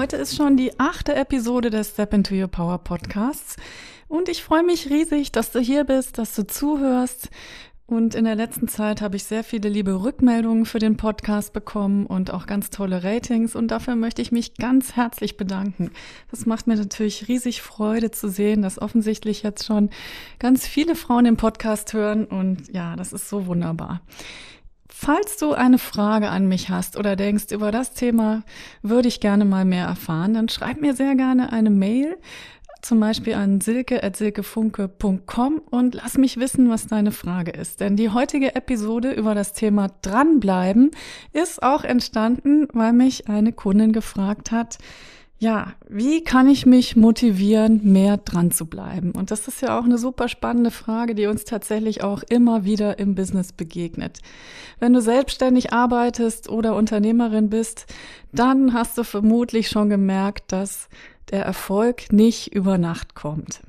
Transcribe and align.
Heute 0.00 0.16
ist 0.16 0.34
schon 0.34 0.56
die 0.56 0.80
achte 0.80 1.14
Episode 1.14 1.68
des 1.68 1.90
Step 1.90 2.14
into 2.14 2.34
Your 2.34 2.48
Power 2.48 2.78
Podcasts 2.78 3.56
und 4.08 4.30
ich 4.30 4.42
freue 4.42 4.62
mich 4.62 4.88
riesig, 4.88 5.30
dass 5.30 5.52
du 5.52 5.60
hier 5.60 5.84
bist, 5.84 6.16
dass 6.16 6.34
du 6.34 6.46
zuhörst. 6.46 7.28
Und 7.84 8.14
in 8.14 8.24
der 8.24 8.34
letzten 8.34 8.66
Zeit 8.66 9.02
habe 9.02 9.16
ich 9.16 9.24
sehr 9.24 9.44
viele 9.44 9.68
liebe 9.68 10.02
Rückmeldungen 10.02 10.64
für 10.64 10.78
den 10.78 10.96
Podcast 10.96 11.52
bekommen 11.52 12.06
und 12.06 12.32
auch 12.32 12.46
ganz 12.46 12.70
tolle 12.70 13.04
Ratings. 13.04 13.54
Und 13.54 13.68
dafür 13.68 13.94
möchte 13.94 14.22
ich 14.22 14.32
mich 14.32 14.54
ganz 14.54 14.96
herzlich 14.96 15.36
bedanken. 15.36 15.90
Das 16.30 16.46
macht 16.46 16.66
mir 16.66 16.76
natürlich 16.76 17.28
riesig 17.28 17.60
Freude 17.60 18.10
zu 18.10 18.30
sehen, 18.30 18.62
dass 18.62 18.80
offensichtlich 18.80 19.42
jetzt 19.42 19.66
schon 19.66 19.90
ganz 20.38 20.66
viele 20.66 20.96
Frauen 20.96 21.24
den 21.24 21.36
Podcast 21.36 21.92
hören. 21.92 22.24
Und 22.24 22.72
ja, 22.72 22.96
das 22.96 23.12
ist 23.12 23.28
so 23.28 23.46
wunderbar. 23.46 24.00
Falls 25.02 25.38
du 25.38 25.54
eine 25.54 25.78
Frage 25.78 26.28
an 26.28 26.46
mich 26.46 26.68
hast 26.68 26.98
oder 26.98 27.16
denkst, 27.16 27.52
über 27.52 27.72
das 27.72 27.94
Thema 27.94 28.42
würde 28.82 29.08
ich 29.08 29.20
gerne 29.20 29.46
mal 29.46 29.64
mehr 29.64 29.86
erfahren, 29.86 30.34
dann 30.34 30.50
schreib 30.50 30.82
mir 30.82 30.92
sehr 30.92 31.14
gerne 31.14 31.54
eine 31.54 31.70
Mail, 31.70 32.18
zum 32.82 33.00
Beispiel 33.00 33.32
an 33.32 33.62
silke.silkefunke.com 33.62 35.62
und 35.70 35.94
lass 35.94 36.18
mich 36.18 36.36
wissen, 36.36 36.68
was 36.68 36.86
deine 36.86 37.12
Frage 37.12 37.50
ist. 37.50 37.80
Denn 37.80 37.96
die 37.96 38.10
heutige 38.10 38.54
Episode 38.54 39.12
über 39.12 39.34
das 39.34 39.54
Thema 39.54 39.88
Dranbleiben 40.02 40.90
ist 41.32 41.62
auch 41.62 41.82
entstanden, 41.82 42.68
weil 42.74 42.92
mich 42.92 43.26
eine 43.26 43.54
Kundin 43.54 43.94
gefragt 43.94 44.52
hat, 44.52 44.76
ja, 45.40 45.72
wie 45.88 46.22
kann 46.22 46.48
ich 46.48 46.66
mich 46.66 46.96
motivieren, 46.96 47.80
mehr 47.82 48.18
dran 48.18 48.50
zu 48.50 48.66
bleiben? 48.66 49.12
Und 49.12 49.30
das 49.30 49.48
ist 49.48 49.62
ja 49.62 49.78
auch 49.78 49.84
eine 49.84 49.96
super 49.96 50.28
spannende 50.28 50.70
Frage, 50.70 51.14
die 51.14 51.26
uns 51.26 51.44
tatsächlich 51.44 52.04
auch 52.04 52.22
immer 52.28 52.64
wieder 52.64 52.98
im 52.98 53.14
Business 53.14 53.50
begegnet. 53.50 54.18
Wenn 54.80 54.92
du 54.92 55.00
selbstständig 55.00 55.72
arbeitest 55.72 56.50
oder 56.50 56.76
Unternehmerin 56.76 57.48
bist, 57.48 57.86
dann 58.32 58.74
hast 58.74 58.98
du 58.98 59.02
vermutlich 59.02 59.70
schon 59.70 59.88
gemerkt, 59.88 60.52
dass 60.52 60.90
der 61.30 61.42
Erfolg 61.42 62.12
nicht 62.12 62.54
über 62.54 62.76
Nacht 62.76 63.14
kommt. 63.14 63.62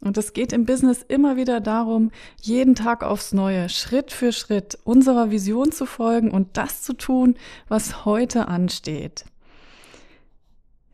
Und 0.00 0.16
es 0.16 0.32
geht 0.32 0.54
im 0.54 0.64
Business 0.64 1.04
immer 1.06 1.36
wieder 1.36 1.60
darum, 1.60 2.10
jeden 2.40 2.74
Tag 2.74 3.04
aufs 3.04 3.34
Neue, 3.34 3.68
Schritt 3.68 4.12
für 4.12 4.32
Schritt 4.32 4.78
unserer 4.82 5.30
Vision 5.30 5.72
zu 5.72 5.84
folgen 5.84 6.30
und 6.30 6.56
das 6.56 6.82
zu 6.82 6.94
tun, 6.94 7.34
was 7.68 8.06
heute 8.06 8.48
ansteht. 8.48 9.26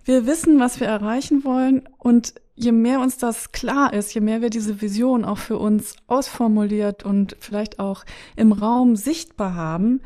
Wir 0.05 0.27
wissen, 0.27 0.61
was 0.61 0.81
wir 0.81 0.87
erreichen 0.87 1.45
wollen 1.45 1.89
und 1.99 2.35
je 2.57 2.73
mehr 2.73 3.01
uns 3.01 3.17
das 3.17 3.53
klar 3.53 3.95
ist, 3.95 4.15
je 4.15 4.21
mehr 4.21 4.43
wir 4.43 4.51
diese 4.51 4.83
Vision 4.83 5.25
auch 5.25 5.39
für 5.39 5.59
uns 5.59 5.97
ausformuliert 6.07 7.05
und 7.05 7.37
vielleicht 7.41 7.79
auch 7.79 8.05
im 8.37 8.53
Raum 8.53 8.97
sichtbar 8.97 9.55
haben 9.55 10.03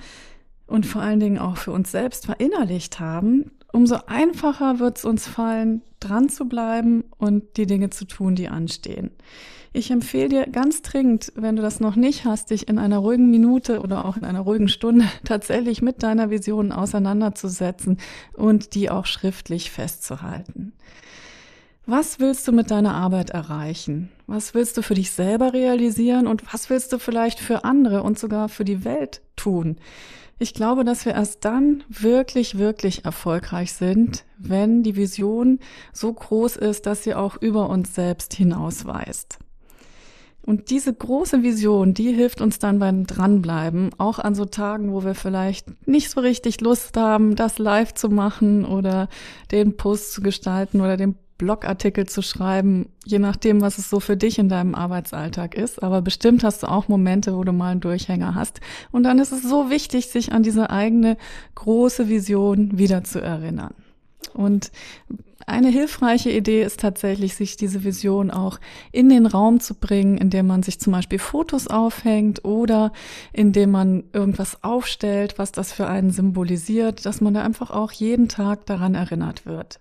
und 0.69 0.87
vor 0.87 1.03
allen 1.03 1.21
Dingen 1.21 1.39
auch 1.39 1.57
für 1.57 1.73
uns 1.73 1.91
selbst 1.91 2.27
verinnerlicht 2.27 3.01
haben, 3.01 3.51
umso 3.73 3.97
einfacher 4.07 4.79
wird 4.79 4.99
es 4.99 5.05
uns 5.05 5.27
fallen, 5.27 5.83
dran 6.01 6.29
zu 6.29 6.49
bleiben 6.49 7.05
und 7.19 7.57
die 7.57 7.67
Dinge 7.67 7.91
zu 7.91 8.05
tun, 8.07 8.37
die 8.37 8.49
anstehen. 8.49 9.11
Ich 9.73 9.91
empfehle 9.91 10.29
dir 10.29 10.47
ganz 10.47 10.83
dringend, 10.83 11.33
wenn 11.35 11.57
du 11.57 11.63
das 11.63 11.81
noch 11.81 11.95
nicht 11.95 12.25
hast, 12.25 12.51
dich 12.51 12.69
in 12.69 12.79
einer 12.79 12.99
ruhigen 12.99 13.31
Minute 13.31 13.81
oder 13.81 14.05
auch 14.05 14.17
in 14.17 14.25
einer 14.25 14.41
ruhigen 14.41 14.69
Stunde 14.69 15.07
tatsächlich 15.25 15.83
mit 15.83 16.03
deiner 16.03 16.31
Vision 16.31 16.73
auseinanderzusetzen 16.73 17.99
und 18.35 18.75
die 18.75 18.91
auch 18.91 19.07
schriftlich 19.07 19.71
festzuhalten. 19.71 20.73
Was 21.87 22.21
willst 22.21 22.47
du 22.47 22.53
mit 22.53 22.71
deiner 22.71 22.95
Arbeit 22.95 23.31
erreichen? 23.31 24.11
Was 24.27 24.53
willst 24.53 24.77
du 24.77 24.83
für 24.83 24.95
dich 24.95 25.11
selber 25.11 25.55
realisieren 25.55 26.27
und 26.27 26.53
was 26.53 26.69
willst 26.69 26.93
du 26.93 26.99
vielleicht 26.99 27.41
für 27.41 27.65
andere 27.65 28.03
und 28.03 28.19
sogar 28.19 28.51
für 28.51 28.65
die 28.65 28.85
Welt 28.85 29.23
tun? 29.37 29.77
Ich 30.39 30.55
glaube, 30.55 30.85
dass 30.85 31.05
wir 31.05 31.15
erst 31.15 31.45
dann 31.45 31.83
wirklich, 31.89 32.59
wirklich 32.59 33.05
erfolgreich 33.05 33.73
sind, 33.73 34.25
wenn 34.37 34.83
die 34.83 34.97
Vision 34.97 35.59
so 35.93 36.13
groß 36.13 36.57
ist, 36.57 36.87
dass 36.87 37.03
sie 37.05 37.15
auch 37.15 37.37
über 37.41 37.71
uns 37.71 37.95
selbst 37.95 38.35
hinausweist. 38.35 39.39
Und 40.49 40.71
diese 40.71 40.95
große 40.95 41.43
Vision, 41.43 41.93
die 41.93 42.11
hilft 42.11 42.41
uns 42.41 42.59
dann 42.59 42.79
beim 42.79 43.07
Dranbleiben, 43.07 43.91
auch 43.99 44.19
an 44.19 44.35
so 44.35 44.47
Tagen, 44.47 44.95
wo 44.95 45.05
wir 45.05 45.15
vielleicht 45.15 45.87
nicht 45.87 46.09
so 46.09 46.23
richtig 46.23 46.63
Lust 46.63 46.97
haben, 46.97 47.37
das 47.37 47.59
live 47.59 47.93
zu 47.93 48.09
machen 48.09 48.65
oder 48.65 49.11
den 49.51 49.77
Post 49.77 50.15
zu 50.15 50.23
gestalten 50.23 50.81
oder 50.81 50.97
den 50.97 51.17
Blogartikel 51.37 52.07
zu 52.07 52.23
schreiben, 52.23 52.89
je 53.05 53.19
nachdem, 53.19 53.61
was 53.61 53.77
es 53.77 53.91
so 53.91 54.01
für 54.01 54.17
dich 54.17 54.39
in 54.39 54.49
deinem 54.49 54.75
Arbeitsalltag 54.75 55.55
ist. 55.55 55.83
Aber 55.83 56.01
bestimmt 56.01 56.43
hast 56.43 56.63
du 56.63 56.69
auch 56.69 56.89
Momente, 56.89 57.37
wo 57.37 57.45
du 57.45 57.53
mal 57.53 57.73
einen 57.73 57.83
Durchhänger 57.83 58.35
hast. 58.35 58.61
Und 58.91 59.03
dann 59.03 59.19
ist 59.19 59.33
es 59.33 59.43
so 59.43 59.69
wichtig, 59.69 60.07
sich 60.07 60.33
an 60.33 60.43
diese 60.43 60.71
eigene 60.71 61.19
große 61.57 62.09
Vision 62.09 62.79
wieder 62.79 63.05
zu 63.05 63.21
erinnern. 63.21 63.75
Und 64.35 64.71
eine 65.47 65.69
hilfreiche 65.69 66.31
Idee 66.31 66.63
ist 66.63 66.81
tatsächlich, 66.81 67.35
sich 67.35 67.57
diese 67.57 67.83
Vision 67.83 68.31
auch 68.31 68.61
in 68.93 69.09
den 69.09 69.25
Raum 69.27 69.61
zu 69.61 69.75
bringen, 69.75 70.19
indem 70.19 70.47
man 70.47 70.63
sich 70.63 70.79
zum 70.79 70.93
Beispiel 70.93 71.19
Fotos 71.19 71.69
aufhängt 71.69 72.45
oder 72.45 72.93
indem 73.33 73.71
man 73.71 74.05
irgendwas 74.13 74.63
aufstellt, 74.63 75.39
was 75.39 75.53
das 75.53 75.73
für 75.73 75.87
einen 75.87 76.11
symbolisiert, 76.11 77.07
dass 77.07 77.21
man 77.21 77.35
da 77.35 77.43
einfach 77.43 77.71
auch 77.71 77.93
jeden 77.93 78.29
Tag 78.29 78.67
daran 78.67 78.95
erinnert 78.95 79.47
wird. 79.47 79.81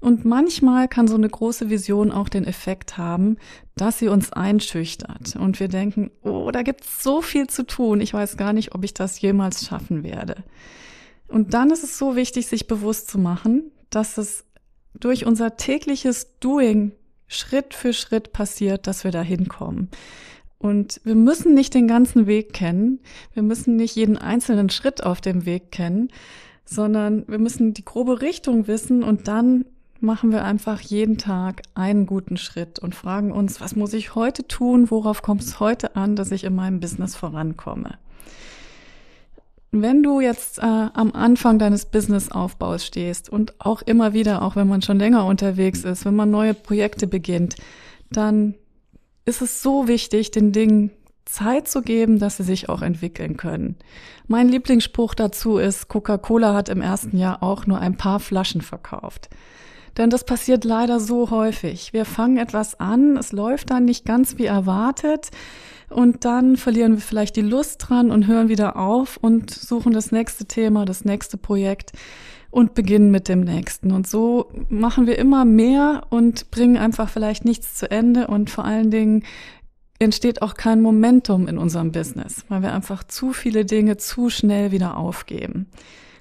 Und 0.00 0.26
manchmal 0.26 0.86
kann 0.86 1.08
so 1.08 1.14
eine 1.14 1.30
große 1.30 1.70
Vision 1.70 2.12
auch 2.12 2.28
den 2.28 2.44
Effekt 2.44 2.98
haben, 2.98 3.38
dass 3.74 3.98
sie 3.98 4.08
uns 4.08 4.34
einschüchtert 4.34 5.34
und 5.36 5.60
wir 5.60 5.68
denken, 5.68 6.10
oh, 6.22 6.50
da 6.50 6.60
gibt's 6.60 7.02
so 7.02 7.22
viel 7.22 7.46
zu 7.46 7.64
tun, 7.64 8.02
ich 8.02 8.12
weiß 8.12 8.36
gar 8.36 8.52
nicht, 8.52 8.74
ob 8.74 8.84
ich 8.84 8.92
das 8.92 9.18
jemals 9.22 9.64
schaffen 9.64 10.04
werde. 10.04 10.44
Und 11.34 11.52
dann 11.52 11.72
ist 11.72 11.82
es 11.82 11.98
so 11.98 12.14
wichtig, 12.14 12.46
sich 12.46 12.68
bewusst 12.68 13.10
zu 13.10 13.18
machen, 13.18 13.72
dass 13.90 14.18
es 14.18 14.44
durch 14.94 15.26
unser 15.26 15.56
tägliches 15.56 16.38
Doing 16.38 16.92
Schritt 17.26 17.74
für 17.74 17.92
Schritt 17.92 18.32
passiert, 18.32 18.86
dass 18.86 19.02
wir 19.02 19.10
da 19.10 19.20
hinkommen. 19.20 19.88
Und 20.58 21.00
wir 21.02 21.16
müssen 21.16 21.52
nicht 21.52 21.74
den 21.74 21.88
ganzen 21.88 22.28
Weg 22.28 22.52
kennen, 22.52 23.00
wir 23.32 23.42
müssen 23.42 23.74
nicht 23.74 23.96
jeden 23.96 24.16
einzelnen 24.16 24.70
Schritt 24.70 25.02
auf 25.02 25.20
dem 25.20 25.44
Weg 25.44 25.72
kennen, 25.72 26.12
sondern 26.64 27.26
wir 27.26 27.40
müssen 27.40 27.74
die 27.74 27.84
grobe 27.84 28.20
Richtung 28.20 28.68
wissen 28.68 29.02
und 29.02 29.26
dann 29.26 29.64
machen 29.98 30.30
wir 30.30 30.44
einfach 30.44 30.80
jeden 30.82 31.18
Tag 31.18 31.62
einen 31.74 32.06
guten 32.06 32.36
Schritt 32.36 32.78
und 32.78 32.94
fragen 32.94 33.32
uns, 33.32 33.60
was 33.60 33.74
muss 33.74 33.92
ich 33.92 34.14
heute 34.14 34.46
tun, 34.46 34.88
worauf 34.88 35.22
kommt 35.22 35.42
es 35.42 35.58
heute 35.58 35.96
an, 35.96 36.14
dass 36.14 36.30
ich 36.30 36.44
in 36.44 36.54
meinem 36.54 36.78
Business 36.78 37.16
vorankomme. 37.16 37.98
Wenn 39.82 40.04
du 40.04 40.20
jetzt 40.20 40.58
äh, 40.58 40.62
am 40.62 41.12
Anfang 41.14 41.58
deines 41.58 41.86
Businessaufbaus 41.86 42.86
stehst 42.86 43.28
und 43.28 43.54
auch 43.58 43.82
immer 43.82 44.12
wieder, 44.12 44.42
auch 44.42 44.54
wenn 44.54 44.68
man 44.68 44.82
schon 44.82 45.00
länger 45.00 45.26
unterwegs 45.26 45.82
ist, 45.82 46.04
wenn 46.04 46.14
man 46.14 46.30
neue 46.30 46.54
Projekte 46.54 47.08
beginnt, 47.08 47.56
dann 48.08 48.54
ist 49.24 49.42
es 49.42 49.62
so 49.62 49.88
wichtig, 49.88 50.30
den 50.30 50.52
Dingen 50.52 50.92
Zeit 51.24 51.66
zu 51.66 51.82
geben, 51.82 52.20
dass 52.20 52.36
sie 52.36 52.44
sich 52.44 52.68
auch 52.68 52.82
entwickeln 52.82 53.36
können. 53.36 53.76
Mein 54.28 54.48
Lieblingsspruch 54.48 55.14
dazu 55.14 55.58
ist, 55.58 55.88
Coca-Cola 55.88 56.54
hat 56.54 56.68
im 56.68 56.80
ersten 56.80 57.18
Jahr 57.18 57.42
auch 57.42 57.66
nur 57.66 57.80
ein 57.80 57.96
paar 57.96 58.20
Flaschen 58.20 58.60
verkauft. 58.60 59.28
Denn 59.96 60.10
das 60.10 60.24
passiert 60.24 60.64
leider 60.64 60.98
so 60.98 61.30
häufig. 61.30 61.92
Wir 61.92 62.04
fangen 62.04 62.36
etwas 62.36 62.80
an, 62.80 63.16
es 63.16 63.32
läuft 63.32 63.70
dann 63.70 63.84
nicht 63.84 64.04
ganz 64.04 64.38
wie 64.38 64.46
erwartet 64.46 65.30
und 65.88 66.24
dann 66.24 66.56
verlieren 66.56 66.94
wir 66.94 67.00
vielleicht 67.00 67.36
die 67.36 67.42
Lust 67.42 67.86
dran 67.88 68.10
und 68.10 68.26
hören 68.26 68.48
wieder 68.48 68.76
auf 68.76 69.16
und 69.16 69.50
suchen 69.50 69.92
das 69.92 70.10
nächste 70.10 70.46
Thema, 70.46 70.84
das 70.84 71.04
nächste 71.04 71.36
Projekt 71.36 71.92
und 72.50 72.74
beginnen 72.74 73.10
mit 73.10 73.28
dem 73.28 73.40
nächsten. 73.40 73.92
Und 73.92 74.06
so 74.06 74.50
machen 74.68 75.06
wir 75.06 75.18
immer 75.18 75.44
mehr 75.44 76.06
und 76.10 76.50
bringen 76.50 76.76
einfach 76.76 77.08
vielleicht 77.08 77.44
nichts 77.44 77.74
zu 77.74 77.90
Ende 77.90 78.26
und 78.26 78.50
vor 78.50 78.64
allen 78.64 78.90
Dingen 78.90 79.24
entsteht 79.98 80.42
auch 80.42 80.54
kein 80.54 80.80
Momentum 80.80 81.46
in 81.48 81.58
unserem 81.58 81.92
Business, 81.92 82.44
weil 82.48 82.62
wir 82.62 82.72
einfach 82.72 83.04
zu 83.04 83.32
viele 83.32 83.64
Dinge 83.64 83.96
zu 83.96 84.30
schnell 84.30 84.72
wieder 84.72 84.96
aufgeben. 84.96 85.66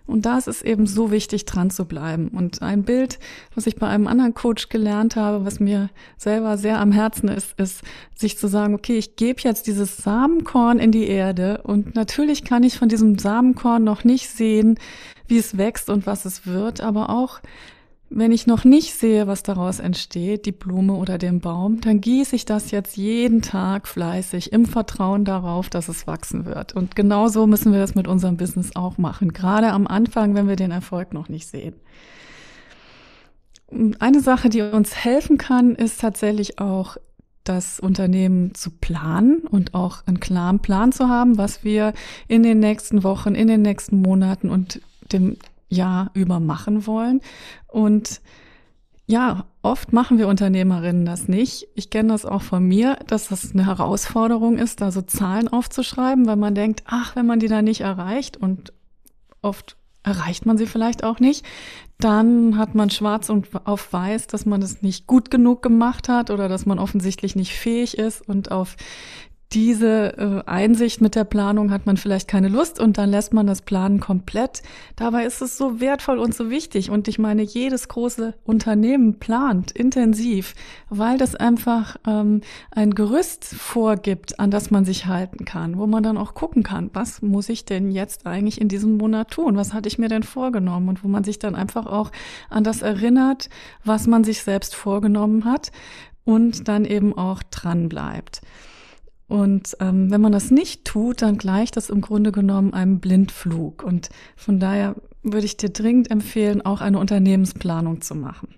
Und 0.06 0.26
da 0.26 0.38
ist 0.38 0.48
es 0.48 0.62
eben 0.62 0.86
so 0.86 1.12
wichtig, 1.12 1.46
dran 1.46 1.70
zu 1.70 1.86
bleiben. 1.86 2.28
Und 2.28 2.62
ein 2.62 2.84
Bild, 2.84 3.20
was 3.56 3.68
ich 3.68 3.78
bei 3.78 3.88
einem 3.88 4.08
anderen 4.08 4.34
Coach 4.34 4.70
gelernt 4.70 5.16
habe, 5.16 5.46
was 5.46 5.60
mir 5.60 5.90
selber 6.18 6.58
sehr 6.58 6.80
am 6.80 6.92
Herzen 6.92 7.30
ist, 7.30 7.58
ist, 7.60 7.82
sich 8.16 8.38
zu 8.38 8.48
sagen, 8.48 8.74
okay, 8.74 8.98
ich 8.98 9.16
gebe 9.16 9.42
jetzt 9.42 9.68
dieses 9.68 9.98
Samenkorn 9.98 10.80
in 10.80 10.92
die 10.92 11.08
Erde 11.08 11.62
und 11.64 11.96
natürlich 11.96 12.44
kann 12.44 12.64
ich 12.64 12.78
von 12.78 12.90
diesem 12.90 13.18
Samenkorn 13.18 13.84
noch 13.84 14.04
nicht 14.04 14.30
sehen, 14.30 14.78
wie 15.28 15.38
es 15.38 15.58
wächst 15.58 15.90
und 15.90 16.06
was 16.06 16.26
es 16.26 16.46
wird, 16.46 16.82
aber 16.82 17.10
auch 17.10 17.40
wenn 18.16 18.32
ich 18.32 18.48
noch 18.48 18.64
nicht 18.64 18.94
sehe, 18.94 19.28
was 19.28 19.44
daraus 19.44 19.80
entsteht, 19.80 20.46
die 20.46 20.52
Blume 20.52 20.94
oder 20.94 21.18
den 21.18 21.40
Baum, 21.40 21.82
dann 21.82 22.00
gieße 22.00 22.36
ich 22.36 22.46
das 22.46 22.72
jetzt 22.72 22.96
jeden 22.96 23.42
Tag 23.42 23.88
fleißig 23.88 24.52
im 24.54 24.66
Vertrauen 24.66 25.26
darauf, 25.26 25.70
dass 25.70 25.90
es 25.90 26.06
wachsen 26.06 26.46
wird. 26.46 26.74
Und 26.74 26.96
genauso 26.96 27.48
müssen 27.48 27.72
wir 27.72 27.80
das 27.80 27.96
mit 27.96 28.08
unserem 28.08 28.38
Business 28.38 28.76
auch 28.76 28.98
machen. 28.98 29.34
Gerade 29.34 29.72
am 29.72 29.88
Anfang, 29.88 30.36
wenn 30.36 30.48
wir 30.48 30.56
den 30.56 30.72
Erfolg 30.72 31.14
noch 31.14 31.28
nicht 31.28 31.48
sehen. 31.48 31.76
Eine 34.00 34.22
Sache, 34.22 34.50
die 34.50 34.62
uns 34.62 34.96
helfen 34.96 35.40
kann, 35.40 35.74
ist 35.74 36.00
tatsächlich 36.00 36.60
auch 36.60 36.98
das 37.44 37.80
Unternehmen 37.80 38.54
zu 38.54 38.70
planen 38.70 39.40
und 39.40 39.74
auch 39.74 40.06
einen 40.06 40.20
klaren 40.20 40.60
Plan 40.60 40.92
zu 40.92 41.10
haben, 41.10 41.38
was 41.38 41.64
wir 41.64 41.94
in 42.28 42.44
den 42.44 42.60
nächsten 42.60 43.04
Wochen, 43.04 43.36
in 43.36 43.48
den 43.48 43.64
nächsten 43.64 44.02
Monaten 44.02 44.50
und 44.50 44.82
dem 45.12 45.38
Jahr 45.74 46.12
über 46.14 46.40
machen 46.40 46.88
wollen. 46.88 47.22
Und 47.68 48.22
ja, 49.06 49.46
oft 49.62 49.92
machen 49.92 50.18
wir 50.18 50.28
Unternehmerinnen 50.28 51.06
das 51.06 51.28
nicht. 51.28 51.68
Ich 51.76 51.90
kenne 51.90 52.10
das 52.10 52.26
auch 52.26 52.42
von 52.42 52.66
mir, 52.66 52.98
dass 53.08 53.28
das 53.28 53.52
eine 53.52 53.66
Herausforderung 53.66 54.58
ist, 54.58 54.80
da 54.80 54.92
so 54.92 55.02
Zahlen 55.02 55.50
aufzuschreiben, 55.50 56.26
weil 56.26 56.38
man 56.38 56.56
denkt, 56.56 56.84
ach, 56.86 57.16
wenn 57.16 57.26
man 57.26 57.40
die 57.40 57.50
da 57.50 57.62
nicht 57.62 57.82
erreicht 57.82 58.38
und 58.38 58.72
oft 59.42 59.76
erreicht 60.04 60.46
man 60.46 60.58
sie 60.58 60.66
vielleicht 60.66 61.04
auch 61.04 61.20
nicht, 61.20 61.46
dann 61.98 62.58
hat 62.58 62.76
man 62.76 62.90
schwarz 62.90 63.30
und 63.30 63.48
auf 63.66 63.92
weiß, 63.92 64.28
dass 64.28 64.46
man 64.46 64.62
es 64.62 64.82
nicht 64.82 65.08
gut 65.08 65.32
genug 65.32 65.62
gemacht 65.62 66.10
hat 66.10 66.30
oder 66.30 66.50
dass 66.50 66.66
man 66.66 66.80
offensichtlich 66.80 67.36
nicht 67.36 67.54
fähig 67.54 67.98
ist 67.98 68.28
und 68.28 68.52
auf 68.52 68.76
diese 69.54 70.18
äh, 70.18 70.50
Einsicht 70.50 71.00
mit 71.02 71.16
der 71.16 71.24
Planung 71.26 71.72
hat 71.72 71.86
man 71.86 71.98
vielleicht 71.98 72.28
keine 72.28 72.48
Lust 72.48 72.80
und 72.80 72.98
dann 72.98 73.10
lässt 73.10 73.34
man 73.34 73.46
das 73.46 73.62
Planen 73.62 74.00
komplett. 74.00 74.64
Dabei 74.96 75.26
ist 75.26 75.42
es 75.42 75.58
so 75.58 75.80
wertvoll 75.80 76.18
und 76.18 76.34
so 76.34 76.50
wichtig. 76.50 76.90
Und 76.90 77.08
ich 77.08 77.20
meine, 77.20 77.44
jedes 77.44 77.88
große 77.88 78.34
Unternehmen 78.46 79.20
plant 79.20 79.72
intensiv, 79.72 80.56
weil 80.90 81.18
das 81.18 81.36
einfach 81.36 81.98
ähm, 82.08 82.42
ein 82.72 82.96
Gerüst 82.96 83.46
vorgibt, 83.46 84.40
an 84.40 84.50
das 84.50 84.72
man 84.72 84.86
sich 84.86 85.06
halten 85.06 85.46
kann, 85.46 85.78
wo 85.78 85.86
man 85.86 86.04
dann 86.04 86.18
auch 86.18 86.34
gucken 86.34 86.64
kann, 86.64 86.90
was 86.94 87.22
muss 87.22 87.50
ich 87.50 87.66
denn 87.66 87.92
jetzt 87.92 88.26
eigentlich 88.26 88.60
in 88.60 88.70
diesem 88.70 88.98
Monat 88.98 89.32
tun? 89.32 89.56
Was 89.56 89.74
hatte 89.74 89.88
ich 89.88 90.00
mir 90.00 90.10
denn 90.10 90.24
vorgenommen? 90.24 90.90
Und 90.90 91.04
wo 91.04 91.08
man 91.08 91.24
sich 91.24 91.38
dann 91.38 91.56
einfach 91.56 91.86
auch 91.86 92.12
an 92.50 92.64
das 92.64 92.82
erinnert, 92.82 93.50
was 93.84 94.08
man 94.08 94.24
sich 94.24 94.42
selbst 94.42 94.74
vorgenommen 94.74 95.46
hat 95.46 95.72
und 96.26 96.68
dann 96.68 96.86
eben 96.86 97.16
auch 97.16 97.44
dran 97.44 97.90
bleibt. 97.90 98.42
Und 99.34 99.76
ähm, 99.80 100.12
wenn 100.12 100.22
man 100.22 100.32
das 100.32 100.52
nicht 100.52 100.86
tut, 100.86 101.24
dann 101.24 101.40
gleicht 101.40 101.76
das 101.76 101.90
im 101.90 102.02
Grunde 102.02 102.32
genommen 102.32 102.72
einem 102.72 103.00
Blindflug. 103.00 103.82
Und 103.82 104.10
von 104.36 104.60
daher 104.60 104.94
würde 105.24 105.48
ich 105.48 105.58
dir 105.58 105.70
dringend 105.70 106.12
empfehlen, 106.12 106.64
auch 106.64 106.82
eine 106.82 107.00
Unternehmensplanung 107.00 108.02
zu 108.02 108.14
machen. 108.14 108.50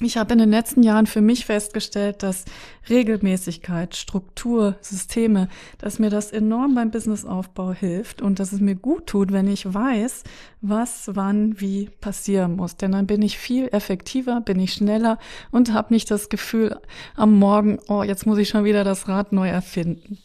Ich 0.00 0.16
habe 0.16 0.32
in 0.32 0.38
den 0.38 0.50
letzten 0.50 0.84
Jahren 0.84 1.06
für 1.06 1.20
mich 1.20 1.44
festgestellt, 1.44 2.22
dass 2.22 2.44
Regelmäßigkeit, 2.88 3.96
Struktur, 3.96 4.76
Systeme, 4.80 5.48
dass 5.78 5.98
mir 5.98 6.08
das 6.08 6.30
enorm 6.30 6.76
beim 6.76 6.92
Businessaufbau 6.92 7.72
hilft 7.72 8.22
und 8.22 8.38
dass 8.38 8.52
es 8.52 8.60
mir 8.60 8.76
gut 8.76 9.08
tut, 9.08 9.32
wenn 9.32 9.48
ich 9.48 9.72
weiß, 9.74 10.22
was 10.60 11.10
wann 11.14 11.60
wie 11.60 11.90
passieren 12.00 12.54
muss. 12.54 12.76
Denn 12.76 12.92
dann 12.92 13.08
bin 13.08 13.22
ich 13.22 13.38
viel 13.38 13.68
effektiver, 13.72 14.40
bin 14.40 14.60
ich 14.60 14.72
schneller 14.72 15.18
und 15.50 15.72
habe 15.72 15.92
nicht 15.92 16.12
das 16.12 16.28
Gefühl 16.28 16.80
am 17.16 17.36
Morgen, 17.36 17.80
oh, 17.88 18.04
jetzt 18.04 18.24
muss 18.24 18.38
ich 18.38 18.48
schon 18.48 18.64
wieder 18.64 18.84
das 18.84 19.08
Rad 19.08 19.32
neu 19.32 19.48
erfinden. 19.48 20.18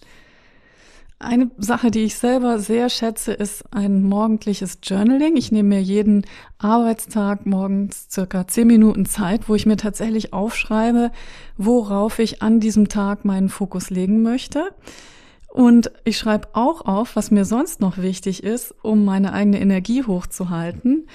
Eine 1.23 1.51
Sache, 1.57 1.89
die 1.89 2.03
ich 2.03 2.15
selber 2.15 2.59
sehr 2.59 2.89
schätze, 2.89 3.31
ist 3.31 3.63
ein 3.71 4.03
morgendliches 4.03 4.79
Journaling. 4.83 5.37
Ich 5.37 5.53
nehme 5.53 5.69
mir 5.69 5.81
jeden 5.81 6.25
Arbeitstag 6.57 7.45
morgens 7.45 8.07
circa 8.11 8.45
zehn 8.45 8.67
Minuten 8.67 9.05
Zeit, 9.05 9.47
wo 9.47 9.55
ich 9.55 9.65
mir 9.65 9.77
tatsächlich 9.77 10.33
aufschreibe, 10.33 11.11
worauf 11.55 12.19
ich 12.19 12.41
an 12.41 12.59
diesem 12.59 12.89
Tag 12.89 13.23
meinen 13.23 13.47
Fokus 13.47 13.89
legen 13.89 14.21
möchte. 14.21 14.71
Und 15.47 15.91
ich 16.03 16.17
schreibe 16.17 16.49
auch 16.53 16.81
auf, 16.81 17.15
was 17.15 17.31
mir 17.31 17.45
sonst 17.45 17.79
noch 17.79 17.99
wichtig 17.99 18.43
ist, 18.43 18.75
um 18.81 19.05
meine 19.05 19.31
eigene 19.31 19.61
Energie 19.61 20.03
hochzuhalten. 20.03 21.07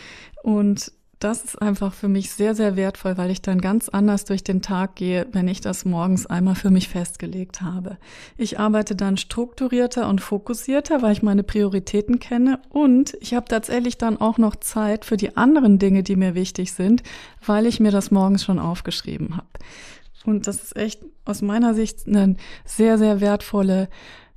Und 0.42 0.92
das 1.18 1.42
ist 1.42 1.60
einfach 1.60 1.92
für 1.92 2.08
mich 2.08 2.30
sehr, 2.30 2.54
sehr 2.54 2.76
wertvoll, 2.76 3.18
weil 3.18 3.30
ich 3.30 3.42
dann 3.42 3.60
ganz 3.60 3.88
anders 3.88 4.24
durch 4.24 4.44
den 4.44 4.62
Tag 4.62 4.94
gehe, 4.94 5.26
wenn 5.32 5.48
ich 5.48 5.60
das 5.60 5.84
morgens 5.84 6.26
einmal 6.26 6.54
für 6.54 6.70
mich 6.70 6.88
festgelegt 6.88 7.60
habe. 7.60 7.98
Ich 8.36 8.60
arbeite 8.60 8.94
dann 8.94 9.16
strukturierter 9.16 10.08
und 10.08 10.20
fokussierter, 10.20 11.02
weil 11.02 11.12
ich 11.12 11.22
meine 11.22 11.42
Prioritäten 11.42 12.20
kenne 12.20 12.60
und 12.70 13.16
ich 13.20 13.34
habe 13.34 13.46
tatsächlich 13.46 13.98
dann 13.98 14.20
auch 14.20 14.38
noch 14.38 14.56
Zeit 14.56 15.04
für 15.04 15.16
die 15.16 15.36
anderen 15.36 15.78
Dinge, 15.78 16.04
die 16.04 16.16
mir 16.16 16.34
wichtig 16.34 16.72
sind, 16.72 17.02
weil 17.44 17.66
ich 17.66 17.80
mir 17.80 17.90
das 17.90 18.12
morgens 18.12 18.44
schon 18.44 18.60
aufgeschrieben 18.60 19.36
habe. 19.36 19.48
Und 20.24 20.46
das 20.46 20.62
ist 20.62 20.76
echt 20.76 21.00
aus 21.24 21.42
meiner 21.42 21.74
Sicht 21.74 22.06
eine 22.06 22.36
sehr, 22.64 22.98
sehr 22.98 23.20
wertvolle 23.20 23.88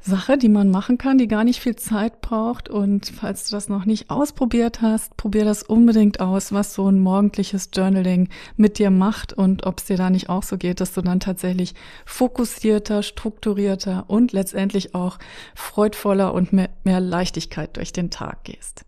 Sache, 0.01 0.37
die 0.37 0.49
man 0.49 0.71
machen 0.71 0.97
kann, 0.97 1.19
die 1.19 1.27
gar 1.27 1.43
nicht 1.43 1.61
viel 1.61 1.75
Zeit 1.75 2.21
braucht. 2.21 2.69
Und 2.69 3.07
falls 3.07 3.47
du 3.47 3.55
das 3.55 3.69
noch 3.69 3.85
nicht 3.85 4.09
ausprobiert 4.09 4.81
hast, 4.81 5.15
probier 5.15 5.45
das 5.45 5.63
unbedingt 5.63 6.19
aus, 6.19 6.51
was 6.51 6.73
so 6.73 6.87
ein 6.89 6.99
morgendliches 6.99 7.69
Journaling 7.73 8.29
mit 8.57 8.79
dir 8.79 8.89
macht 8.89 9.33
und 9.33 9.65
ob 9.65 9.79
es 9.79 9.85
dir 9.85 9.97
da 9.97 10.09
nicht 10.09 10.29
auch 10.29 10.43
so 10.43 10.57
geht, 10.57 10.81
dass 10.81 10.93
du 10.93 11.01
dann 11.01 11.19
tatsächlich 11.19 11.75
fokussierter, 12.05 13.03
strukturierter 13.03 14.05
und 14.07 14.31
letztendlich 14.31 14.95
auch 14.95 15.19
freudvoller 15.53 16.33
und 16.33 16.51
mehr, 16.51 16.69
mehr 16.83 16.99
Leichtigkeit 16.99 17.77
durch 17.77 17.93
den 17.93 18.09
Tag 18.09 18.43
gehst. 18.43 18.85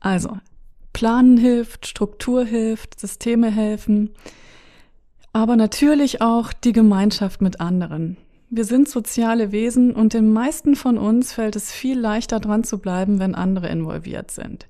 Also, 0.00 0.38
Planen 0.92 1.38
hilft, 1.38 1.86
Struktur 1.86 2.44
hilft, 2.44 3.00
Systeme 3.00 3.50
helfen, 3.50 4.10
aber 5.32 5.56
natürlich 5.56 6.20
auch 6.20 6.52
die 6.52 6.72
Gemeinschaft 6.72 7.40
mit 7.40 7.60
anderen. 7.60 8.16
Wir 8.52 8.64
sind 8.64 8.88
soziale 8.88 9.52
Wesen 9.52 9.94
und 9.94 10.12
den 10.12 10.32
meisten 10.32 10.74
von 10.74 10.98
uns 10.98 11.32
fällt 11.32 11.54
es 11.54 11.70
viel 11.70 11.98
leichter 11.98 12.40
dran 12.40 12.64
zu 12.64 12.78
bleiben, 12.78 13.20
wenn 13.20 13.36
andere 13.36 13.68
involviert 13.68 14.32
sind. 14.32 14.66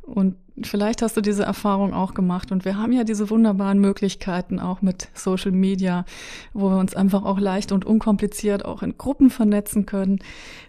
Und 0.00 0.36
vielleicht 0.62 1.02
hast 1.02 1.14
du 1.16 1.20
diese 1.20 1.42
Erfahrung 1.42 1.92
auch 1.92 2.14
gemacht. 2.14 2.50
Und 2.50 2.64
wir 2.64 2.78
haben 2.78 2.92
ja 2.92 3.04
diese 3.04 3.28
wunderbaren 3.28 3.78
Möglichkeiten 3.78 4.58
auch 4.58 4.80
mit 4.80 5.08
Social 5.12 5.52
Media, 5.52 6.06
wo 6.54 6.70
wir 6.70 6.78
uns 6.78 6.96
einfach 6.96 7.24
auch 7.24 7.38
leicht 7.38 7.70
und 7.70 7.84
unkompliziert 7.84 8.64
auch 8.64 8.82
in 8.82 8.96
Gruppen 8.96 9.28
vernetzen 9.28 9.84
können. 9.84 10.20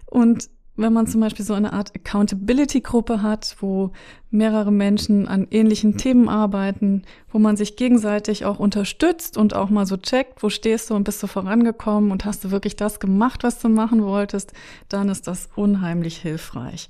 Und 0.04 0.50
wenn 0.80 0.92
man 0.92 1.06
zum 1.06 1.20
Beispiel 1.20 1.44
so 1.44 1.54
eine 1.54 1.72
Art 1.72 1.94
Accountability-Gruppe 1.94 3.22
hat, 3.22 3.56
wo 3.60 3.92
mehrere 4.30 4.72
Menschen 4.72 5.28
an 5.28 5.46
ähnlichen 5.50 5.96
Themen 5.96 6.28
arbeiten, 6.28 7.02
wo 7.30 7.38
man 7.38 7.56
sich 7.56 7.76
gegenseitig 7.76 8.44
auch 8.44 8.58
unterstützt 8.58 9.36
und 9.36 9.54
auch 9.54 9.70
mal 9.70 9.86
so 9.86 9.96
checkt, 9.96 10.42
wo 10.42 10.48
stehst 10.48 10.90
du 10.90 10.94
und 10.94 11.04
bist 11.04 11.22
du 11.22 11.26
vorangekommen 11.26 12.10
und 12.10 12.24
hast 12.24 12.44
du 12.44 12.50
wirklich 12.50 12.76
das 12.76 13.00
gemacht, 13.00 13.44
was 13.44 13.58
du 13.58 13.68
machen 13.68 14.04
wolltest, 14.04 14.52
dann 14.88 15.08
ist 15.08 15.26
das 15.26 15.48
unheimlich 15.54 16.16
hilfreich. 16.16 16.88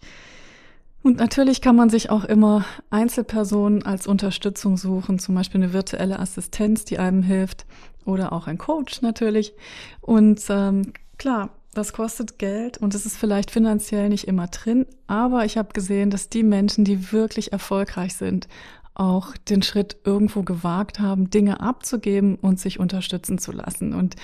Und 1.02 1.16
natürlich 1.16 1.62
kann 1.62 1.76
man 1.76 1.88
sich 1.88 2.10
auch 2.10 2.24
immer 2.24 2.66
Einzelpersonen 2.90 3.86
als 3.86 4.06
Unterstützung 4.06 4.76
suchen, 4.76 5.18
zum 5.18 5.34
Beispiel 5.34 5.62
eine 5.62 5.72
virtuelle 5.72 6.18
Assistenz, 6.18 6.84
die 6.84 6.98
einem 6.98 7.22
hilft, 7.22 7.64
oder 8.04 8.32
auch 8.32 8.46
ein 8.46 8.58
Coach 8.58 9.02
natürlich. 9.02 9.54
Und 10.00 10.42
ähm, 10.48 10.92
klar, 11.18 11.50
das 11.74 11.92
kostet 11.92 12.38
Geld 12.38 12.78
und 12.78 12.94
es 12.94 13.06
ist 13.06 13.16
vielleicht 13.16 13.50
finanziell 13.50 14.08
nicht 14.08 14.26
immer 14.26 14.48
drin, 14.48 14.86
aber 15.06 15.44
ich 15.44 15.56
habe 15.56 15.72
gesehen, 15.72 16.10
dass 16.10 16.28
die 16.28 16.42
Menschen, 16.42 16.84
die 16.84 17.12
wirklich 17.12 17.52
erfolgreich 17.52 18.14
sind, 18.14 18.48
auch 18.94 19.34
den 19.48 19.62
Schritt 19.62 19.96
irgendwo 20.04 20.42
gewagt 20.42 21.00
haben, 21.00 21.30
Dinge 21.30 21.60
abzugeben 21.60 22.34
und 22.34 22.60
sich 22.60 22.78
unterstützen 22.78 23.38
zu 23.38 23.52
lassen. 23.52 23.94
Und 23.94 24.16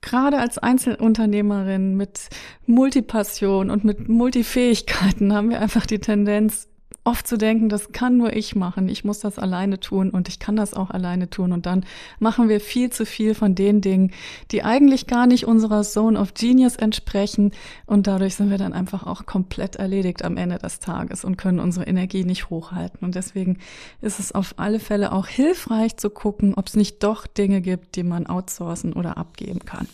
gerade 0.00 0.38
als 0.38 0.58
Einzelunternehmerin 0.58 1.94
mit 1.94 2.30
Multipassion 2.66 3.70
und 3.70 3.84
mit 3.84 4.08
Multifähigkeiten 4.08 5.32
haben 5.32 5.50
wir 5.50 5.60
einfach 5.60 5.86
die 5.86 6.00
Tendenz, 6.00 6.68
oft 7.04 7.26
zu 7.26 7.36
denken, 7.36 7.68
das 7.68 7.92
kann 7.92 8.16
nur 8.16 8.34
ich 8.34 8.56
machen, 8.56 8.88
ich 8.88 9.04
muss 9.04 9.20
das 9.20 9.38
alleine 9.38 9.78
tun 9.78 10.10
und 10.10 10.28
ich 10.28 10.38
kann 10.38 10.56
das 10.56 10.72
auch 10.72 10.90
alleine 10.90 11.28
tun. 11.28 11.52
Und 11.52 11.66
dann 11.66 11.84
machen 12.18 12.48
wir 12.48 12.60
viel 12.60 12.90
zu 12.90 13.04
viel 13.04 13.34
von 13.34 13.54
den 13.54 13.82
Dingen, 13.82 14.10
die 14.50 14.62
eigentlich 14.64 15.06
gar 15.06 15.26
nicht 15.26 15.46
unserer 15.46 15.82
Zone 15.82 16.18
of 16.18 16.32
Genius 16.32 16.76
entsprechen. 16.76 17.52
Und 17.84 18.06
dadurch 18.06 18.36
sind 18.36 18.50
wir 18.50 18.58
dann 18.58 18.72
einfach 18.72 19.06
auch 19.06 19.26
komplett 19.26 19.76
erledigt 19.76 20.24
am 20.24 20.38
Ende 20.38 20.58
des 20.58 20.78
Tages 20.78 21.24
und 21.24 21.36
können 21.36 21.60
unsere 21.60 21.86
Energie 21.86 22.24
nicht 22.24 22.48
hochhalten. 22.48 23.00
Und 23.02 23.14
deswegen 23.14 23.58
ist 24.00 24.18
es 24.18 24.32
auf 24.32 24.54
alle 24.56 24.80
Fälle 24.80 25.12
auch 25.12 25.26
hilfreich 25.26 25.98
zu 25.98 26.08
gucken, 26.08 26.54
ob 26.54 26.68
es 26.68 26.76
nicht 26.76 27.02
doch 27.02 27.26
Dinge 27.26 27.60
gibt, 27.60 27.96
die 27.96 28.02
man 28.02 28.26
outsourcen 28.26 28.94
oder 28.94 29.18
abgeben 29.18 29.60
kann. 29.60 29.86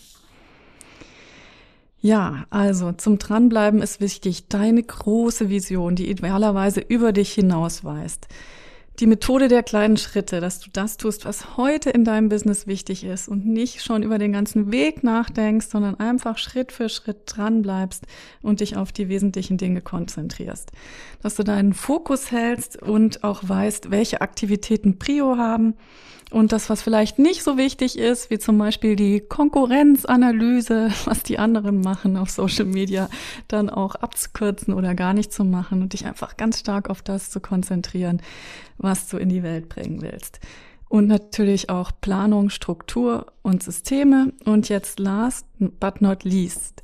Ja, 2.03 2.47
also 2.49 2.93
zum 2.93 3.19
Dranbleiben 3.19 3.83
ist 3.83 4.01
wichtig, 4.01 4.49
deine 4.49 4.83
große 4.83 5.51
Vision, 5.51 5.97
die 5.97 6.09
idealerweise 6.09 6.81
über 6.81 7.13
dich 7.13 7.33
hinausweist. 7.33 8.27
die 8.99 9.07
Methode 9.07 9.49
der 9.49 9.63
kleinen 9.63 9.97
Schritte, 9.97 10.41
dass 10.41 10.61
du 10.61 10.69
das 10.71 10.99
tust, 10.99 11.25
was 11.25 11.57
heute 11.57 11.89
in 11.89 12.05
deinem 12.05 12.29
Business 12.29 12.67
wichtig 12.67 13.03
ist 13.05 13.29
und 13.29 13.47
nicht 13.47 13.83
schon 13.83 14.03
über 14.03 14.19
den 14.19 14.33
ganzen 14.33 14.73
Weg 14.73 15.03
nachdenkst, 15.03 15.69
sondern 15.71 15.99
einfach 15.99 16.37
Schritt 16.37 16.71
für 16.71 16.91
Schritt 16.91 17.23
dran 17.25 17.63
bleibst 17.63 18.05
und 18.43 18.61
dich 18.61 18.77
auf 18.77 18.93
die 18.93 19.09
wesentlichen 19.09 19.57
Dinge 19.57 19.81
konzentrierst. 19.81 20.71
Dass 21.23 21.35
du 21.35 21.45
deinen 21.45 21.73
Fokus 21.73 22.31
hältst 22.31 22.83
und 22.83 23.25
auch 23.25 23.41
weißt, 23.43 23.91
welche 23.91 24.21
Aktivitäten 24.21 24.99
Prio 24.99 25.39
haben 25.39 25.75
und 26.31 26.53
das, 26.53 26.71
was 26.71 26.83
vielleicht 26.83 27.19
nicht 27.19 27.43
so 27.43 27.57
wichtig 27.57 27.99
ist, 27.99 28.31
wie 28.31 28.39
zum 28.39 28.57
Beispiel 28.57 28.97
die 28.97 29.21
Konkurrenzanalyse, 29.21 30.91
was 31.05 31.23
die 31.23 31.39
anderen 31.39 31.81
machen 31.81 32.17
auf 32.17 32.31
Social 32.31 32.67
Media, 32.67 33.09
dann 33.49 33.69
auch 33.69 33.97
abzukürzen 33.97 34.75
oder 34.75 34.95
gar 34.95 35.13
nicht 35.13 35.33
zu 35.33 35.45
machen 35.45 35.83
und 35.83 35.93
dich 35.93 36.07
einfach 36.07 36.37
ganz 36.37 36.61
stark 36.61 36.89
auf 36.89 37.03
das 37.03 37.31
zu 37.31 37.41
konzentrieren, 37.41 38.23
was 38.79 39.09
du 39.09 39.17
in 39.17 39.29
die 39.29 39.43
Welt 39.43 39.69
bringen 39.69 40.03
willst. 40.03 40.41
Und 40.89 41.07
natürlich 41.07 41.71
auch 41.71 41.93
Planung, 42.01 42.51
Struktur 42.51 43.27
und 43.43 43.63
Systeme. 43.63 44.33
Und 44.45 44.69
jetzt 44.69 44.99
last 44.99 45.47
but 45.59 46.01
not 46.01 46.25
least. 46.25 46.83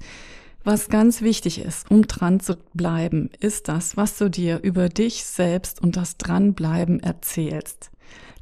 Was 0.62 0.88
ganz 0.88 1.22
wichtig 1.22 1.60
ist, 1.60 1.90
um 1.90 2.06
dran 2.06 2.38
zu 2.38 2.56
bleiben, 2.74 3.30
ist 3.40 3.68
das, 3.68 3.96
was 3.96 4.16
du 4.18 4.28
dir 4.28 4.60
über 4.62 4.88
dich 4.88 5.24
selbst 5.24 5.82
und 5.82 5.96
das 5.96 6.18
Dranbleiben 6.18 7.00
erzählst. 7.00 7.90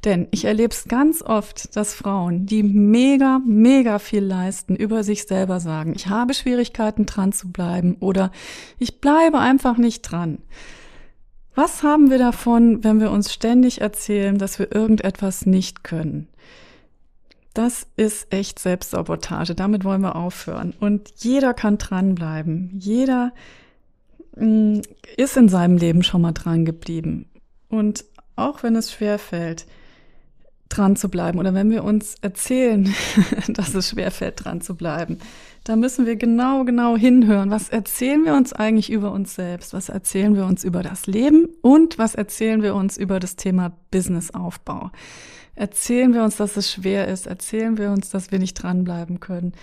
Denn 0.04 0.28
ich 0.32 0.44
erlebe 0.44 0.74
es 0.74 0.86
ganz 0.86 1.22
oft, 1.22 1.74
dass 1.76 1.94
Frauen, 1.94 2.44
die 2.44 2.62
mega, 2.62 3.40
mega 3.46 3.98
viel 3.98 4.22
leisten, 4.22 4.76
über 4.76 5.02
sich 5.02 5.24
selber 5.24 5.60
sagen, 5.60 5.94
ich 5.96 6.08
habe 6.08 6.34
Schwierigkeiten 6.34 7.06
dran 7.06 7.32
zu 7.32 7.50
bleiben 7.50 7.96
oder 8.00 8.30
ich 8.78 9.00
bleibe 9.00 9.38
einfach 9.38 9.78
nicht 9.78 10.02
dran. 10.02 10.38
Was 11.54 11.82
haben 11.82 12.10
wir 12.10 12.18
davon, 12.18 12.84
wenn 12.84 13.00
wir 13.00 13.10
uns 13.10 13.32
ständig 13.32 13.80
erzählen, 13.80 14.38
dass 14.38 14.58
wir 14.58 14.74
irgendetwas 14.74 15.46
nicht 15.46 15.84
können? 15.84 16.28
Das 17.54 17.86
ist 17.96 18.32
echt 18.32 18.58
Selbstsabotage. 18.58 19.54
Damit 19.54 19.84
wollen 19.84 20.00
wir 20.00 20.16
aufhören. 20.16 20.74
Und 20.80 21.12
jeder 21.18 21.54
kann 21.54 21.78
dranbleiben. 21.78 22.72
Jeder 22.80 23.32
mm, 24.36 24.80
ist 25.16 25.36
in 25.36 25.48
seinem 25.48 25.76
Leben 25.76 26.02
schon 26.02 26.22
mal 26.22 26.32
dran 26.32 26.64
geblieben. 26.64 27.30
Und 27.68 28.04
auch 28.34 28.64
wenn 28.64 28.74
es 28.74 28.92
schwer 28.92 29.20
fällt, 29.20 29.66
dran 30.68 30.96
zu 30.96 31.08
bleiben 31.08 31.38
oder 31.38 31.54
wenn 31.54 31.70
wir 31.70 31.84
uns 31.84 32.16
erzählen, 32.20 32.92
dass 33.48 33.74
es 33.74 33.90
schwerfällt, 33.90 34.44
dran 34.44 34.60
zu 34.60 34.74
bleiben, 34.74 35.18
da 35.64 35.76
müssen 35.76 36.04
wir 36.04 36.16
genau, 36.16 36.64
genau 36.64 36.94
hinhören. 36.96 37.50
Was 37.50 37.70
erzählen 37.70 38.24
wir 38.24 38.34
uns 38.34 38.52
eigentlich 38.52 38.90
über 38.90 39.12
uns 39.12 39.34
selbst? 39.34 39.72
Was 39.72 39.88
erzählen 39.88 40.36
wir 40.36 40.44
uns 40.44 40.62
über 40.62 40.82
das 40.82 41.06
Leben? 41.06 41.48
Und 41.62 41.96
was 41.96 42.14
erzählen 42.14 42.62
wir 42.62 42.74
uns 42.74 42.98
über 42.98 43.18
das 43.18 43.36
Thema 43.36 43.72
Businessaufbau? 43.90 44.90
Erzählen 45.54 46.12
wir 46.12 46.22
uns, 46.22 46.36
dass 46.36 46.58
es 46.58 46.70
schwer 46.70 47.08
ist? 47.08 47.26
Erzählen 47.26 47.78
wir 47.78 47.92
uns, 47.92 48.10
dass 48.10 48.30
wir 48.30 48.38
nicht 48.38 48.54
dranbleiben 48.54 49.20
können? 49.20 49.54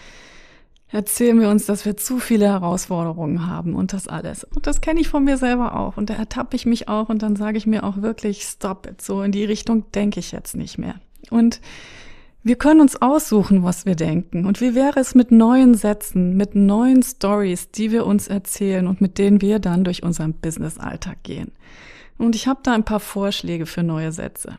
Erzählen 0.92 1.40
wir 1.40 1.50
uns, 1.50 1.66
dass 1.66 1.86
wir 1.86 1.98
zu 1.98 2.20
viele 2.20 2.48
Herausforderungen 2.48 3.48
haben 3.48 3.76
und 3.76 3.94
das 3.94 4.08
alles. 4.08 4.44
Und 4.44 4.68
das 4.68 4.82
kenne 4.82 5.00
ich 5.00 5.08
von 5.08 5.24
mir 5.24 5.38
selber 5.38 5.76
auch. 5.76 5.98
Und 5.98 6.10
da 6.10 6.16
ertappe 6.16 6.56
ich 6.56 6.66
mich 6.66 6.90
auch 6.90 7.10
und 7.10 7.22
dann 7.22 7.36
sage 7.36 7.58
ich 7.58 7.66
mir 7.66 7.84
auch 7.84 8.02
wirklich, 8.02 8.44
stop 8.44 8.88
it. 8.88 9.02
So 9.02 9.22
in 9.22 9.32
die 9.32 9.46
Richtung 9.46 9.90
denke 9.92 10.20
ich 10.20 10.32
jetzt 10.32 10.56
nicht 10.56 10.78
mehr. 10.78 10.96
Und 11.30 11.62
wir 12.44 12.56
können 12.56 12.82
uns 12.82 13.02
aussuchen, 13.02 13.64
was 13.64 13.86
wir 13.86 13.96
denken. 13.96 14.46
Und 14.46 14.62
wie 14.62 14.76
wäre 14.76 15.00
es 15.00 15.16
mit 15.16 15.32
neuen 15.32 15.76
Sätzen, 15.76 16.36
mit 16.36 16.56
neuen 16.56 17.04
Stories, 17.04 17.72
die 17.72 17.92
wir 17.92 18.06
uns 18.06 18.28
erzählen 18.28 18.88
und 18.88 19.00
mit 19.00 19.18
denen 19.18 19.42
wir 19.42 19.60
dann 19.60 19.84
durch 19.84 20.04
unseren 20.04 20.34
Business-Alltag 20.34 21.24
gehen? 21.24 21.52
Und 22.18 22.36
ich 22.36 22.48
habe 22.48 22.60
da 22.64 22.74
ein 22.74 22.86
paar 22.86 23.00
Vorschläge 23.00 23.66
für 23.66 23.84
neue 23.84 24.12
Sätze. 24.12 24.58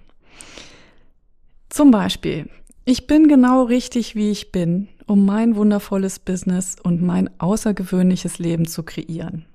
Zum 1.68 1.90
Beispiel, 1.90 2.48
ich 2.84 3.06
bin 3.06 3.28
genau 3.28 3.64
richtig, 3.64 4.14
wie 4.14 4.30
ich 4.30 4.52
bin 4.52 4.88
um 5.06 5.24
mein 5.24 5.56
wundervolles 5.56 6.18
Business 6.18 6.76
und 6.82 7.02
mein 7.02 7.30
außergewöhnliches 7.38 8.38
Leben 8.38 8.66
zu 8.66 8.82
kreieren. 8.82 9.46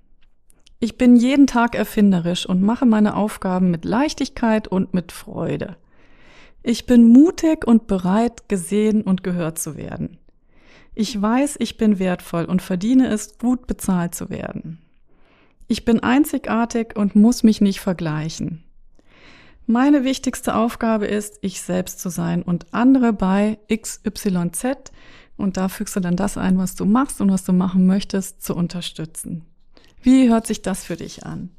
Ich 0.79 0.97
bin 0.97 1.15
jeden 1.15 1.47
Tag 1.47 1.75
erfinderisch 1.75 2.45
und 2.45 2.61
mache 2.61 2.85
meine 2.85 3.15
Aufgaben 3.15 3.71
mit 3.71 3.83
Leichtigkeit 3.83 4.67
und 4.67 4.93
mit 4.93 5.11
Freude. 5.11 5.75
Ich 6.61 6.85
bin 6.85 7.07
mutig 7.07 7.65
und 7.65 7.87
bereit, 7.87 8.47
gesehen 8.47 9.01
und 9.01 9.23
gehört 9.23 9.57
zu 9.57 9.75
werden. 9.75 10.17
Ich 10.93 11.19
weiß, 11.19 11.57
ich 11.59 11.77
bin 11.77 11.99
wertvoll 11.99 12.45
und 12.45 12.61
verdiene 12.61 13.07
es, 13.07 13.37
gut 13.37 13.67
bezahlt 13.67 14.13
zu 14.15 14.29
werden. 14.29 14.79
Ich 15.67 15.85
bin 15.85 15.99
einzigartig 16.01 16.95
und 16.95 17.15
muss 17.15 17.43
mich 17.43 17.61
nicht 17.61 17.79
vergleichen. 17.79 18.63
Meine 19.65 20.03
wichtigste 20.03 20.55
Aufgabe 20.55 21.07
ist, 21.07 21.39
ich 21.41 21.61
selbst 21.61 21.99
zu 21.99 22.09
sein 22.09 22.41
und 22.41 22.73
andere 22.73 23.11
bei 23.13 23.59
XYZ 23.69 24.91
und 25.37 25.57
da 25.57 25.69
fügst 25.69 25.95
du 25.95 25.99
dann 25.99 26.15
das 26.15 26.37
ein, 26.37 26.57
was 26.57 26.75
du 26.75 26.85
machst 26.85 27.21
und 27.21 27.31
was 27.31 27.43
du 27.43 27.53
machen 27.53 27.85
möchtest, 27.85 28.43
zu 28.43 28.55
unterstützen. 28.55 29.45
Wie 30.01 30.29
hört 30.29 30.47
sich 30.47 30.61
das 30.61 30.83
für 30.83 30.95
dich 30.95 31.25
an? 31.25 31.49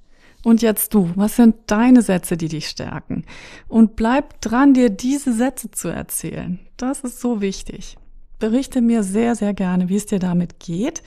Und 0.45 0.63
jetzt 0.63 0.95
du, 0.95 1.11
was 1.17 1.37
sind 1.37 1.57
deine 1.67 2.03
Sätze, 2.03 2.37
die 2.37 2.49
dich 2.49 2.69
stärken? 2.69 3.25
Und 3.67 3.97
bleib 3.97 4.41
dran, 4.41 4.73
dir 4.73 4.89
diese 4.89 5.33
Sätze 5.33 5.71
zu 5.71 5.89
erzählen. 5.89 6.61
Das 6.77 7.01
ist 7.01 7.21
so 7.21 7.41
wichtig. 7.41 7.97
Berichte 8.39 8.81
mir 8.81 9.03
sehr, 9.03 9.35
sehr 9.35 9.53
gerne, 9.53 9.89
wie 9.89 9.97
es 9.97 10.07
dir 10.07 10.21
damit 10.21 10.61
geht. 10.61 11.03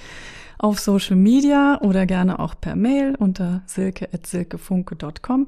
Auf 0.57 0.79
Social 0.79 1.15
Media 1.15 1.79
oder 1.81 2.05
gerne 2.05 2.39
auch 2.39 2.55
per 2.59 2.75
Mail 2.75 3.15
unter 3.15 3.63
silke.silkefunke.com. 3.65 5.47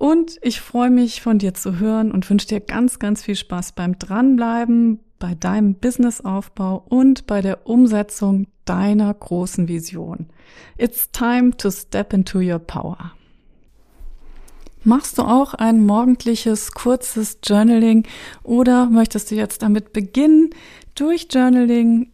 Und 0.00 0.38
ich 0.40 0.62
freue 0.62 0.88
mich 0.88 1.20
von 1.20 1.38
dir 1.38 1.52
zu 1.52 1.78
hören 1.78 2.10
und 2.10 2.30
wünsche 2.30 2.46
dir 2.46 2.60
ganz, 2.60 2.98
ganz 2.98 3.22
viel 3.22 3.36
Spaß 3.36 3.72
beim 3.72 3.98
Dranbleiben, 3.98 5.00
bei 5.18 5.34
deinem 5.34 5.74
Businessaufbau 5.74 6.86
und 6.88 7.26
bei 7.26 7.42
der 7.42 7.66
Umsetzung 7.66 8.46
deiner 8.64 9.12
großen 9.12 9.68
Vision. 9.68 10.30
It's 10.78 11.10
time 11.12 11.54
to 11.58 11.70
step 11.70 12.14
into 12.14 12.38
your 12.38 12.60
power. 12.60 13.12
Machst 14.84 15.18
du 15.18 15.22
auch 15.22 15.52
ein 15.52 15.84
morgendliches, 15.84 16.72
kurzes 16.72 17.36
Journaling 17.44 18.06
oder 18.42 18.86
möchtest 18.86 19.30
du 19.30 19.34
jetzt 19.34 19.60
damit 19.60 19.92
beginnen, 19.92 20.48
durch 20.94 21.28
Journaling 21.30 22.10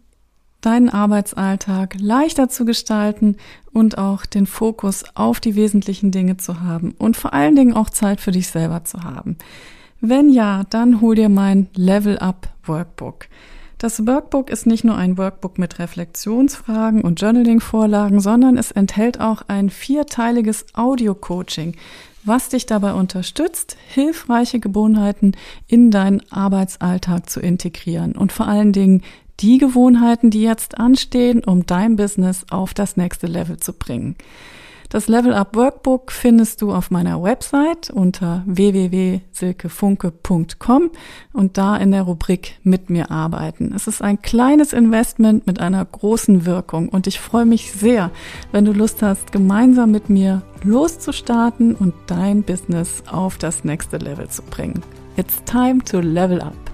deinen 0.60 0.88
Arbeitsalltag 0.88 1.96
leichter 1.98 2.48
zu 2.48 2.64
gestalten 2.64 3.36
und 3.72 3.98
auch 3.98 4.26
den 4.26 4.46
Fokus 4.46 5.04
auf 5.14 5.40
die 5.40 5.54
wesentlichen 5.54 6.10
Dinge 6.10 6.36
zu 6.36 6.60
haben 6.60 6.94
und 6.98 7.16
vor 7.16 7.32
allen 7.32 7.56
Dingen 7.56 7.74
auch 7.74 7.90
Zeit 7.90 8.20
für 8.20 8.32
dich 8.32 8.48
selber 8.48 8.84
zu 8.84 9.02
haben? 9.02 9.36
Wenn 10.00 10.28
ja, 10.30 10.64
dann 10.70 11.00
hol 11.00 11.14
dir 11.14 11.28
mein 11.28 11.68
Level 11.74 12.18
Up 12.18 12.48
Workbook. 12.64 13.26
Das 13.78 14.06
Workbook 14.06 14.48
ist 14.48 14.66
nicht 14.66 14.84
nur 14.84 14.96
ein 14.96 15.18
Workbook 15.18 15.58
mit 15.58 15.78
Reflexionsfragen 15.78 17.02
und 17.02 17.20
Journaling-Vorlagen, 17.20 18.20
sondern 18.20 18.56
es 18.56 18.70
enthält 18.70 19.20
auch 19.20 19.42
ein 19.48 19.68
vierteiliges 19.68 20.64
Audio-Coaching, 20.74 21.76
was 22.24 22.48
dich 22.48 22.64
dabei 22.64 22.94
unterstützt, 22.94 23.76
hilfreiche 23.88 24.60
Gewohnheiten 24.60 25.32
in 25.68 25.90
deinen 25.90 26.22
Arbeitsalltag 26.30 27.28
zu 27.28 27.40
integrieren 27.40 28.12
und 28.12 28.32
vor 28.32 28.48
allen 28.48 28.72
Dingen 28.72 29.02
die 29.40 29.58
Gewohnheiten, 29.58 30.30
die 30.30 30.42
jetzt 30.42 30.78
anstehen, 30.78 31.42
um 31.44 31.66
dein 31.66 31.96
Business 31.96 32.46
auf 32.50 32.74
das 32.74 32.96
nächste 32.96 33.26
Level 33.26 33.56
zu 33.58 33.72
bringen. 33.72 34.16
Das 34.88 35.08
Level 35.08 35.34
Up 35.34 35.56
Workbook 35.56 36.12
findest 36.12 36.62
du 36.62 36.72
auf 36.72 36.92
meiner 36.92 37.20
Website 37.22 37.90
unter 37.90 38.44
www.silkefunke.com 38.46 40.90
und 41.32 41.58
da 41.58 41.76
in 41.76 41.90
der 41.90 42.02
Rubrik 42.02 42.60
Mit 42.62 42.88
mir 42.88 43.10
arbeiten. 43.10 43.72
Es 43.74 43.88
ist 43.88 44.00
ein 44.00 44.22
kleines 44.22 44.72
Investment 44.72 45.44
mit 45.46 45.58
einer 45.58 45.84
großen 45.84 46.46
Wirkung 46.46 46.88
und 46.88 47.08
ich 47.08 47.18
freue 47.18 47.46
mich 47.46 47.72
sehr, 47.72 48.12
wenn 48.52 48.64
du 48.64 48.70
Lust 48.72 49.02
hast, 49.02 49.32
gemeinsam 49.32 49.90
mit 49.90 50.08
mir 50.08 50.42
loszustarten 50.62 51.74
und 51.74 51.92
dein 52.06 52.44
Business 52.44 53.02
auf 53.10 53.38
das 53.38 53.64
nächste 53.64 53.96
Level 53.96 54.28
zu 54.28 54.42
bringen. 54.42 54.84
It's 55.16 55.42
time 55.44 55.82
to 55.84 55.98
level 56.00 56.40
up. 56.40 56.65